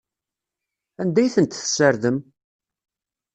[1.01, 2.17] Anda ay tent-tessardem?